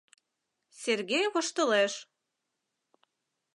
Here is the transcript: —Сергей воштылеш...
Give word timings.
—Сергей 0.81 1.25
воштылеш... 1.33 1.93